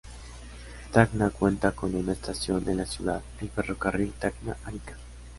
[0.91, 4.97] Tacna cuenta con una estación en la ciudad, el Ferrocarril Tacna-Arica.